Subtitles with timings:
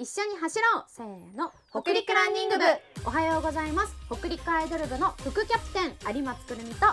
[0.00, 0.84] 一緒に走ろう。
[0.88, 1.52] せーの。
[1.68, 2.64] 北陸ランニング部。
[3.04, 3.94] おはようございます。
[4.10, 5.80] 北陸アイドル部の副キャプテ
[6.14, 6.86] ン有松くるみと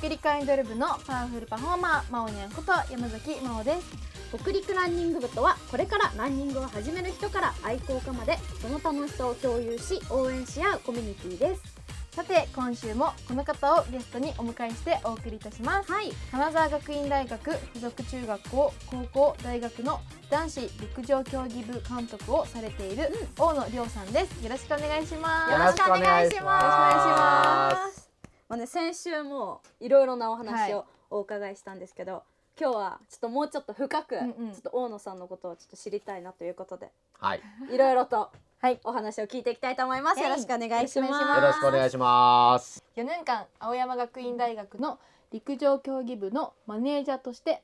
[0.00, 4.36] 北陸アイドル部のパワフルパフォーマーまおにゃんこと山崎真央です。
[4.36, 11.81] 北陸ランニング部とはこれからランニングを始める人から愛好家までその楽しさを共有し応援し合うコミュニティです
[12.12, 15.90] さて今週もこの方をゲストにお迎えしてお送りいたします。
[15.90, 16.12] はい。
[16.30, 19.98] 金沢学院大学附属中学校高校大学の
[20.28, 23.08] 男子陸上競技部監督をされている
[23.38, 24.44] 大野亮さんです。
[24.44, 25.52] よろしくお願いします。
[25.52, 26.38] よろしくお願いします。
[26.38, 28.10] よろしくお願いします。
[28.46, 32.24] まあね、先週もいろいろなお話はをお伺いしたんですけど、
[32.60, 37.42] 今日はちょっともうちょっと深く、うんうんちょっと大野さんのことをちょっと知りたいなということではい。
[37.72, 40.20] いろいろとはいお話を聞いていきたいと思います。
[40.20, 41.08] はいよろしくお願いします。
[41.08, 42.84] よろしくお願いしますよろしくお願いします。
[42.96, 44.98] 4年間青山学院大学の
[45.32, 47.62] 陸上競技部のマネージャーとして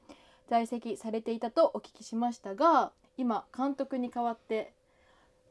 [0.49, 4.73] 在籍されていたとお聞きしましたが今監督に代わって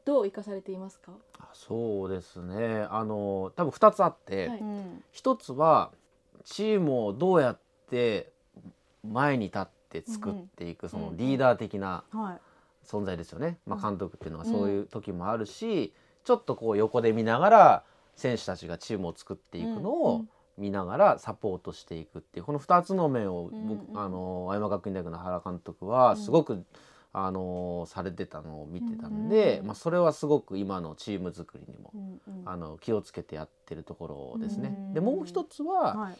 [0.04, 2.86] どう生かされていますか、あそうですね。
[2.90, 5.92] あの多分二つあって、はいうん、一つは
[6.44, 8.32] チームをどうやって
[9.12, 12.40] 前に立って作っていく、そのリーダー的なはい。
[12.86, 13.58] 存在ですよね。
[13.66, 13.84] まうん。
[13.84, 15.92] あ監督っていうのはそういう時もあるし、
[16.24, 17.84] ちょっとこう横で見ながら
[18.16, 26.64] 選手たちがチームを作っていくのをうん見ながらサポートしていくっていうこの二つの面を僕、あの青山学院大学の原監督はすごく、
[27.10, 31.92] あのされてたのを見てたんで、うんまあ、それはすごく今のチーム作りにも、
[32.44, 34.74] あの気をつけてやってるところですね。
[34.76, 34.92] うん。
[34.94, 36.18] でもう一つは、はい。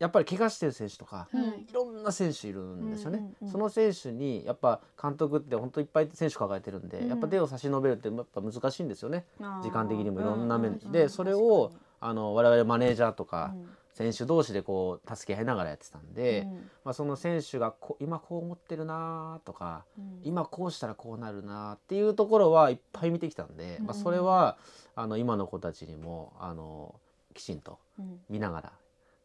[0.00, 1.62] やっぱり怪我してる選手とか、はい。
[1.62, 7.08] いろんな選手いるんですよね、その選手にやっぱ監督って本当いっぱい選手抱えてるんで、うん。
[7.08, 9.26] やっぱ手を差し伸べるってやっぱ難しいんですよね。
[9.62, 11.08] 時間的にもいろんな面で。
[11.08, 16.54] それをあの我々マネージャーとかうん選手同士でこう助け合いながらやってたんで、うん。
[16.84, 20.20] まあ、その選手がこ今こう思ってるなとかうん。
[20.24, 24.56] 今こうしたらこうなるなっていうところはいっぱい見てきたんで、まあ、それは
[24.94, 26.94] あの今の子たちにもあの
[27.34, 28.20] きちんとうん。
[28.30, 28.72] 見ながら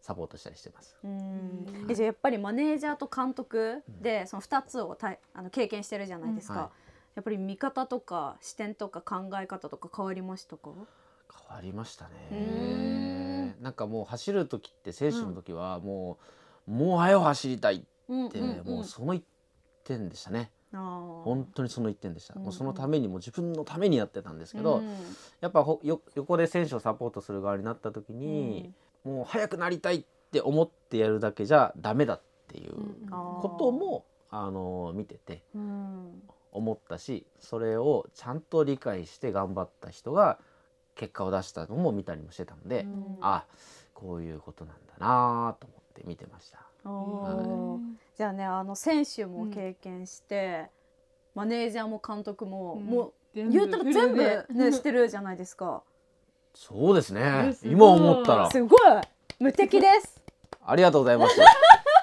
[0.05, 0.95] サポートしたりしてます。
[1.03, 1.65] うん。
[1.89, 6.59] えじゃあやっぱりマネージャーと監督でその2つをたいあの経験してるじゃないですか、うん。
[6.59, 6.69] はい。
[7.15, 10.69] やっぱり見方とか視点とか考え方とか変わりましたか？
[11.49, 13.55] 変わりましたうね。
[13.61, 16.19] なんかもう走る時って選手の時はも
[16.67, 18.65] う、もう早う走りたいって、うんうんうん。
[18.65, 19.23] もうその一
[19.83, 20.51] 点でしたね。
[20.71, 22.35] 本当にその一点でした。
[22.35, 22.41] うん。
[22.41, 24.83] うんもうそのためにもう自分のためにやってたんですけど、うん。
[25.41, 28.71] やっぱほよ横で選手をサポートする側になった時に、
[29.05, 32.73] もう速くなりたいって思ってやるだけじゃダメだっていう
[33.09, 36.23] ことも、あの見ててうん。
[36.51, 40.39] 思ったしそれをちゃんと理解して頑張った人が
[40.95, 43.17] 結果を出したのも見たりもしてたので、うん。
[43.21, 43.45] あ
[43.93, 46.59] こういうことなんだなと思って見てました。
[48.17, 50.69] じゃあねあの選手も経験して、
[51.33, 52.85] マネージャーも監督も、うん。
[52.85, 55.83] もう言うたら全部ねしてるじゃないですか
[56.55, 58.49] そうですえねす今思ったら。
[58.49, 58.79] すごい。
[59.39, 60.21] 無敵です。
[60.65, 61.39] ありがとうございます。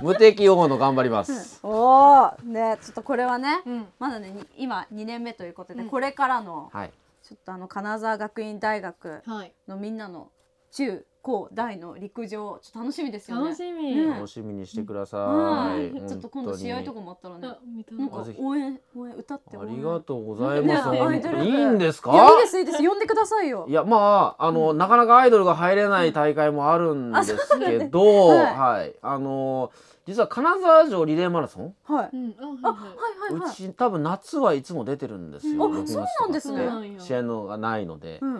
[0.03, 3.87] 無敵用語の頑張ります、おおねちょっとこれはねうん。
[3.99, 5.89] まだねに今2年目ということで、うん。
[5.89, 6.93] これからのはい。
[7.23, 9.53] ちょっとあの金沢学院大学はい。
[9.69, 10.29] のみんなの
[10.72, 13.44] 中高大の陸上ちょっと楽しみですよね。
[13.44, 14.06] 楽しみ、ね。
[14.06, 15.88] 楽しみにしてくださはい。
[15.88, 17.47] い、ちょっと今度試合とかもあったらね。
[17.93, 22.12] なんか応援応援歌ってありがとうございます、ねいいんですか？
[22.12, 22.78] いやいいですいいです。
[22.78, 23.66] 呼んでくださいよ。
[23.69, 28.56] いやまああの、なかなかアイドルが入れない大会もあるんですけど、はい。
[28.56, 29.71] はい、あの
[30.06, 32.11] 実は金沢城リレーマラソン、はい。
[32.12, 32.88] うんああはい。
[32.88, 35.65] はいはいうち多分夏はいつも出てるんですよ。
[35.65, 36.97] あ6月とかそうなんですね。
[36.99, 38.31] 試合のがないので、うん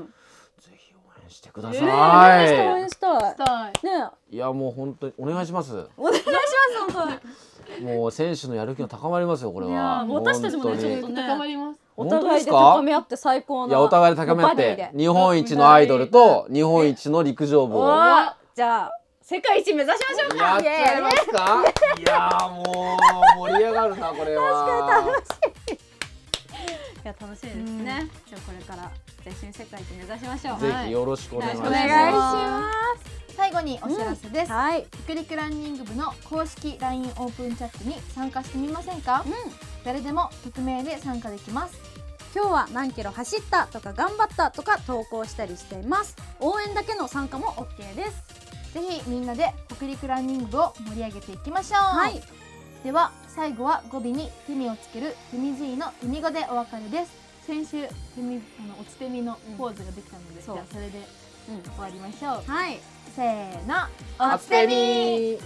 [1.53, 2.89] くださえー応援い。
[2.91, 3.21] したい。
[3.21, 3.73] ししたい。
[3.85, 5.87] ねいやもう本当にお願いします。
[5.97, 7.19] お願いします本当に。
[7.97, 10.05] もう選手のやる気が高まりますよこれいやは。
[10.05, 11.81] ー私たちもねちょっと高まります。
[11.97, 17.87] お互いで高め合って最高ないやお互いで高め合って日本一のアイドルと日本一の陸上部を。
[18.55, 18.93] じゃあ
[19.23, 20.45] 世界一目指しましょうか。
[20.45, 21.65] やっちゃいますか？
[21.99, 22.97] いやーも
[23.37, 25.15] う盛り上がるなこれは。
[27.05, 27.07] い。
[27.07, 28.89] や楽しいですね、じゃあこれから
[29.23, 30.61] じゃあ一緒に世界一目指しましょう。
[30.61, 31.73] ぜひよろしくお願いしおます。
[31.73, 33.37] 願いします。
[33.37, 34.87] 最後にお知らせです、はい。
[35.05, 39.25] 北陸ランニング部の公式 LINE オープンチャットに参加してみませんか、
[39.85, 41.79] 誰でも匿名で参加できます。
[42.35, 46.17] 今日は何キロ走ったとか頑張ったとか投稿したりしています。
[46.41, 48.75] 応援だけの参加も OK です。
[48.75, 52.23] ぜひみんなで北陸ランニング部を盛り上げていきましょう、はい。
[52.83, 60.57] では最後は語尾に「テミ」をつける「テミズイ」のテミ語でお別れです先週テミあのおつてみのポーズができたので、そう。
[60.57, 60.99] じゃあそれで
[61.49, 61.63] うん。
[61.63, 62.51] 終わりましょう。
[62.51, 62.79] はい。
[63.15, 63.75] せーの
[64.35, 65.39] おつてみ